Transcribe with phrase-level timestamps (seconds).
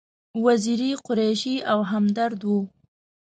[0.43, 2.55] وزیری، قریشي او همدرد و.